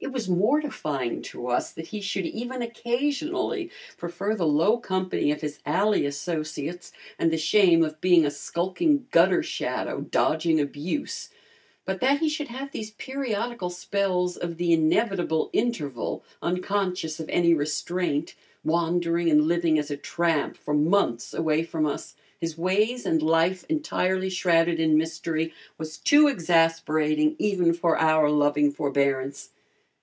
[0.00, 5.40] It was mortifying to us that he should even occasionally prefer the low company of
[5.40, 11.30] his alley associates, and the shame of being a skulking gutter shadow, dodging abuse,
[11.86, 17.54] but that he should have these periodical spells of the "inevitable interval," unconscious of any
[17.54, 23.22] restraint, wandering and living as a tramp for months away from us, his ways and
[23.22, 29.48] life entirely shrouded in mystery, was too exasperating even for our loving forbearance.